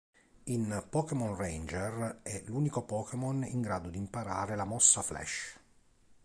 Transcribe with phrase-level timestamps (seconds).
[0.45, 5.59] In Pokémon Ranger è l'unico Pokémon in grado di imparare la mossa Flash.